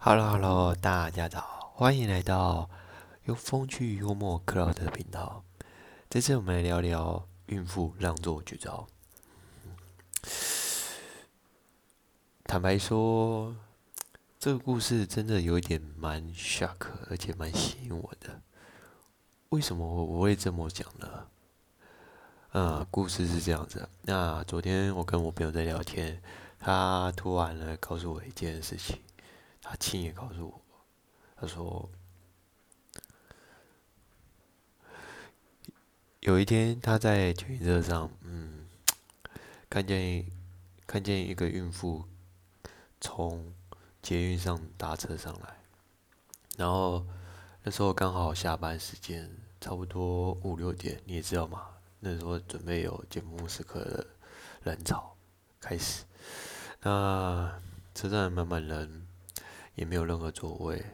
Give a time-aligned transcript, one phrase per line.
[0.00, 2.70] Hello，Hello，大家早，欢迎来到
[3.24, 5.42] 用风趣幽默克劳的频道。
[6.08, 8.86] 这次我们来聊聊孕妇让座绝招。
[12.44, 13.56] 坦白说，
[14.38, 16.76] 这个故事真的有一点蛮 shock，
[17.10, 18.40] 而且蛮吸引我的。
[19.48, 21.26] 为什么我我会这么讲呢？
[22.52, 23.88] 嗯，故事是这样子。
[24.02, 26.22] 那昨天我跟我朋友在聊天，
[26.60, 28.96] 他突然呢告诉我一件事情。
[29.60, 30.60] 他亲也告诉我，
[31.36, 31.90] 他说，
[36.20, 38.66] 有一天他在捷运车上，嗯，
[39.68, 40.24] 看见
[40.86, 42.04] 看见一个孕妇
[43.00, 43.52] 从
[44.00, 45.58] 捷运上搭车上来，
[46.56, 47.04] 然后
[47.62, 51.68] 那时候刚好下班时间，差不多五六点，你也知道嘛，
[52.00, 54.06] 那时候准备有节目时刻的
[54.62, 55.14] 人潮
[55.60, 56.04] 开始，
[56.80, 57.60] 那
[57.94, 59.07] 车站慢慢人。
[59.78, 60.84] 也没有任何座位，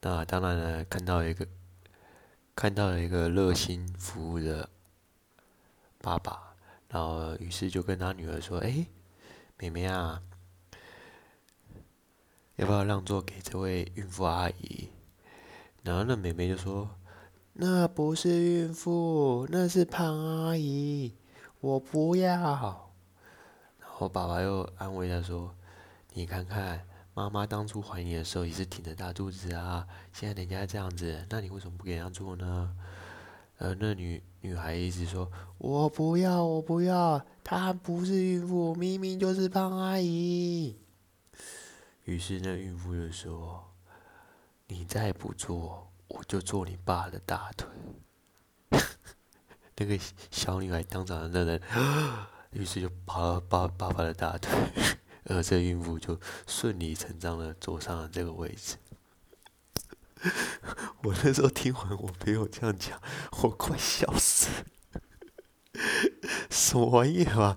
[0.00, 1.44] 那当然了，看到一个
[2.54, 4.68] 看到了一个热心服务的
[6.00, 6.54] 爸爸，
[6.88, 8.86] 然后于是就跟他女儿说：“哎，
[9.58, 10.22] 妹妹啊，
[12.54, 14.88] 要不要让座给这位孕妇阿姨？”
[15.82, 16.88] 然后那妹妹就说
[17.54, 21.12] ：“那不是孕妇，那是胖阿姨，
[21.58, 22.30] 我不要。”
[23.80, 25.52] 然后爸爸又安慰她说
[26.14, 32.76] ：“你看看。”妈妈当初怀你的时候也是挺着大肚子啊，现在人家这样子，那你为什么不给人家做呢？
[33.56, 40.76] 呃，那女女孩一直说：“我不要，我不要，她不是孕妇，明明就是胖阿姨。”
[42.04, 43.64] 于是那孕妇就说
[44.68, 47.66] ：“你再不做，我就做你爸的大腿。
[49.74, 49.98] ”那个
[50.30, 51.62] 小女孩当场的人，
[52.52, 54.52] 于是就抱了爸爸爸的大腿。
[55.28, 58.76] 而这孕妇就顺理成章的坐上了这个位置。
[61.02, 63.00] 我那时候听完我朋友这样讲，
[63.42, 64.64] 我快笑死了！
[66.48, 67.56] 什么玩意啊？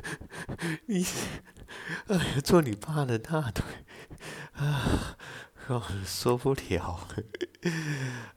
[0.86, 1.04] 你，
[2.06, 3.64] 哎呀，做你爸的大腿
[4.52, 5.16] 啊，
[6.06, 7.08] 受不了！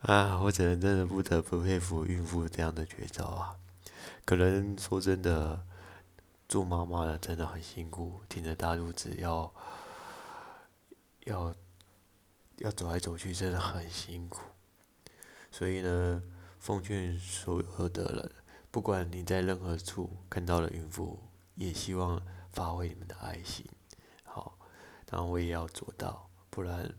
[0.02, 3.56] 啊，我只能真的不得不佩服孕妇这样的绝招啊！
[4.26, 5.66] 可能说真的。
[6.48, 9.54] 做妈妈的真的很辛苦，挺着大肚子要
[11.26, 11.56] 要
[12.58, 14.42] 要走来走去，真的很辛苦。
[15.52, 16.22] 所以呢，
[16.60, 18.32] 奉劝所有的人，
[18.70, 21.20] 不管你在任何处看到了孕妇，
[21.56, 23.66] 也希望发挥你们的爱心。
[24.24, 24.58] 好，
[25.06, 26.94] 当然我也要做到，不然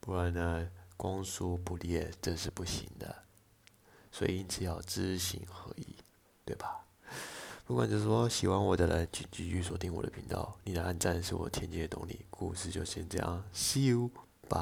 [0.00, 3.24] 不然呢，光说不练这是不行的。
[4.10, 5.96] 所以因此要知行合一，
[6.44, 6.85] 对吧？
[7.66, 10.56] 不管就是说喜欢我的人，请继续锁定我的频道。
[10.62, 12.24] 你的按赞是我前进的动力。
[12.30, 14.56] 故事就先这样，See you，bye。